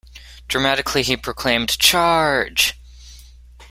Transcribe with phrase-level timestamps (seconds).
[0.47, 2.73] Dramatically he proclaimed, "Charge!".